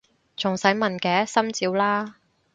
[0.35, 1.27] 仲使問嘅！
[1.27, 2.15] 心照啦！